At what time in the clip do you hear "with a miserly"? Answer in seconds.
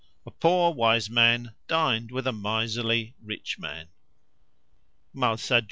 2.09-3.13